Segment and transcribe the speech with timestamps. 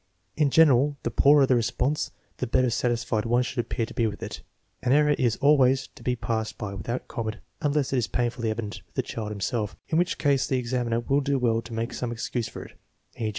[0.35, 4.23] In general, the poorer the response, the better satisfied one should appear to be with
[4.23, 4.41] it.
[4.81, 8.31] An error is al ways to be passed by without comment, unless it is pain
[8.31, 11.61] fully evident to the child himself, in which case the ex aminer will do well
[11.61, 12.71] to make some excuse for it;
[13.19, 13.29] e.